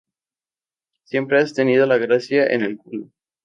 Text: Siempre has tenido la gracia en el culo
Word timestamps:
Siempre 1.03 1.39
has 1.39 1.53
tenido 1.53 1.85
la 1.85 1.99
gracia 1.99 2.47
en 2.47 2.63
el 2.63 2.75
culo 2.79 3.11